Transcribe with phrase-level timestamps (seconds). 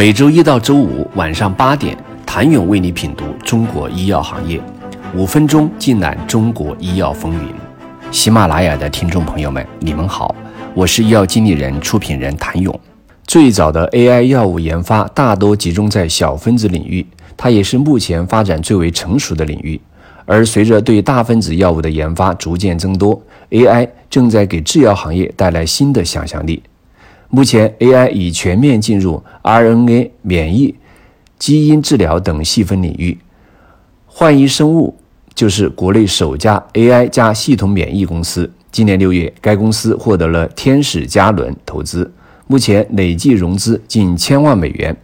[0.00, 4.58] 每周一到周五晚上八点，谭勇为你品读中国医药行业，
[5.14, 7.52] 五分钟尽览中国医药风云。
[8.10, 10.34] 喜马拉雅的听众朋友们，你们好，
[10.72, 12.80] 我是医药经理人、出品人谭勇。
[13.26, 17.06] 最早的 AI 药物研发大多集中在小分子领域，
[17.36, 19.78] 它也是目前发展最为成熟的领域。
[20.24, 23.20] 而随着对大分子药物的研发逐渐增多
[23.50, 26.62] ，AI 正在给制药行业带来新的想象力。
[27.32, 30.74] 目前，AI 已全面进入 RNA、免疫、
[31.38, 33.16] 基因治疗等细分领域。
[34.06, 34.96] 焕一生物
[35.32, 38.50] 就是国内首家 AI 加系统免疫公司。
[38.72, 42.12] 今年六月，该公司获得了天使加仑投资，
[42.48, 44.96] 目前累计融资近千万美元。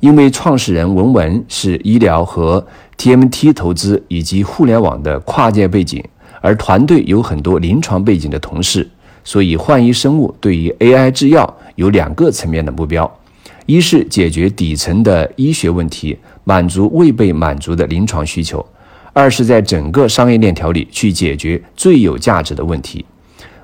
[0.00, 2.66] 因为创始人文文是医疗和
[2.98, 6.02] TMT 投资以及互联网的跨界背景，
[6.40, 8.88] 而团队有很多临床背景的同事。
[9.22, 13.10] 所以，焕一生物对于 AI 制药有两个层面的目标：
[13.64, 18.62] 一是解决底层的医学问题，满足未被满足的临床需求；
[19.14, 23.02] 二是在整个商业链条里去解决最有价值的问题。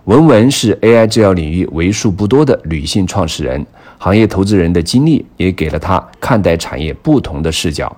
[0.05, 3.67] 文文是 AI 制药领域为数不多的女性创始人，
[3.99, 7.95] 行业投资人的经历也给了她看待产业不同的视角。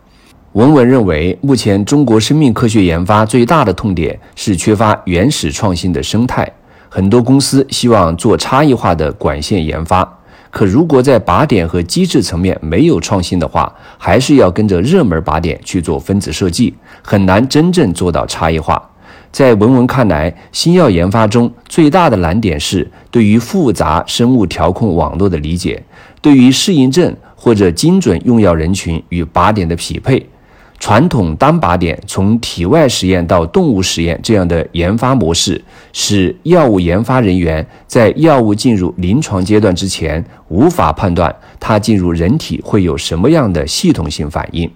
[0.55, 6.51] 文文认为，目前中国生命科学研发最大的痛点是缺乏原始创新的生态。
[6.99, 10.19] 很多公司希望做差异化的管线研发，
[10.51, 18.83] 可如果在靶点和机制层面没有创新的话，还是要跟着热门靶点去做分子设计，很难真正做到差异化。
[19.31, 25.81] 在文文看来，新药研发中最大的难点是对于复杂生物调控网络的理解，
[26.21, 30.29] 对于适应症或者精准用药人群与靶点的匹配。
[30.89, 44.71] 传统单靶点从体外实验到动物实验这样的研发模式，使药物研发人员在药物进入临床阶段之前，无法判断它进入人体会有什么样的系统性反应，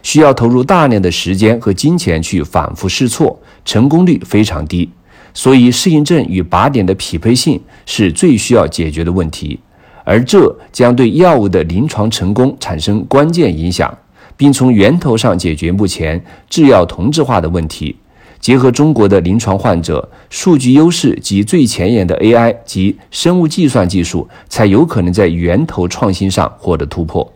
[0.00, 4.88] 需要投入大量的时间和金钱去反复试错，成功率非常低。
[5.34, 9.58] 所以，适应症与靶点的匹配性是最需要解决的问题，
[10.04, 13.92] 而这将对药物的临床成功产生关键影响。
[14.38, 17.94] 并从源头上解决目前制药同质化的问题，
[18.40, 27.30] 结合中国的临床患者数据优势及最前沿的 AI 及生物计算技术，才有可能在源头创新上获得突破。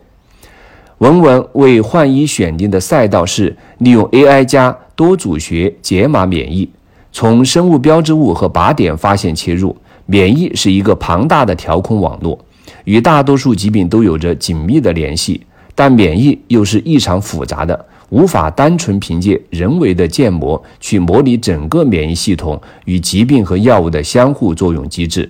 [0.99, 6.69] 文文为焕一选定的赛道是利用 AI 加多组学解码免疫，
[7.11, 9.75] 从生物标志物和靶点发现切入。
[10.05, 12.37] 免疫是一个庞大的调控网络，
[12.83, 15.41] 与大多数疾病都有着紧密的联系。
[15.75, 25.29] 但免疫又是异常复杂的，无法单纯凭借人为的建模去模拟整个免疫系统与疾病和药物的相互作用机制。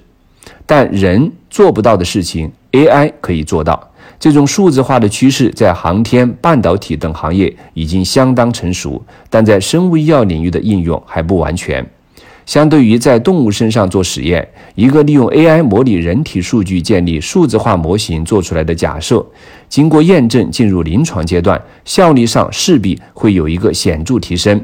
[0.66, 3.90] 但人做不到的事情，AI 可以做到。
[4.20, 11.86] 这种数字化的趋势在航天、半导体等行业已经相当成熟，但在生物医药领域的应用还不完全。
[12.46, 19.26] 相对于在动物身上做实验，一个利用 AI 模拟人体数据建立数字化模型做出来的假设，
[19.70, 24.64] 经过验证进入临床阶段，效率上势必会有一个显著提升。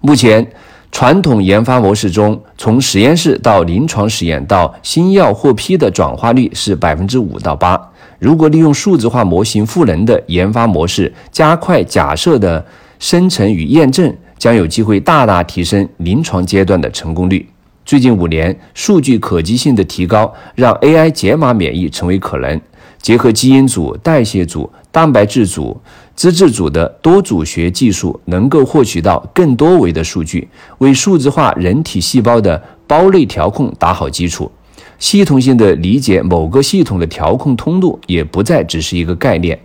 [0.00, 0.50] 目前，
[0.90, 7.78] 传统研发模式中，从实验室到临床实验到新药获批的转化率是百分之五到八。
[8.18, 12.64] 如果利用数字化模型赋能的研发模式，加快假设的
[12.98, 14.16] 生成与验证。
[14.38, 17.46] 将有机会大大提升临床阶段的成功率。
[17.84, 22.60] 最近五年，数据可及性的提高，让 AI 解码免疫成为可能。
[23.00, 25.80] 结合基因组、代谢组、蛋白质组、
[26.16, 34.50] 脂质组的多组学技术，能够获取到更多维的数据，为数字化人体细胞的胞内调控打好基础。
[34.98, 39.58] 系统性的理解某个系统的调控通路，也不再只是一个概念。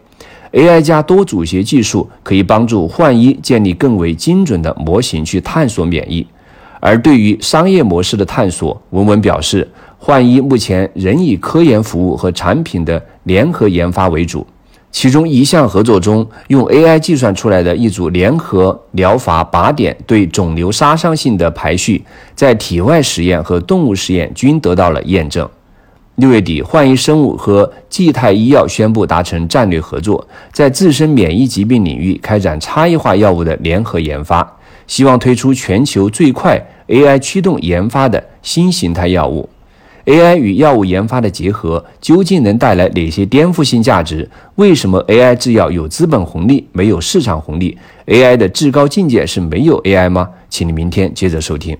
[0.53, 6.25] AI 加多组学技术可以帮助焕一建立更为精准的模型去探索免疫，
[6.80, 14.46] 而对于商业模式的探索，文文表示，焕一目前仍以科研服务和产品的联合研发为主。
[14.92, 22.06] 其中一项合作中，用 AI 计算出来的一组联合疗法靶点对肿瘤杀伤性的排序，
[22.36, 25.50] 在体外实验和动物实验均得到了验证。
[26.15, 34.48] 六月底，焕一生物和济泰医药宣布达成战略合作，在自身免疫疾病领域开展差异化药物的联合研发，
[34.86, 39.50] 希望推出全球最快 AI 驱动研发的新形态药物。
[40.06, 44.30] AI 与药物研发的结合究竟能带来哪些颠覆性价值？
[44.56, 47.75] 为什么 AI 制药有资本红利，没有市场红利
[48.06, 50.30] ？AI 的至高境界是没有 AI 吗？
[50.50, 51.75] 请你明天接着收听。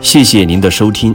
[0.00, 1.14] 谢谢您的收听。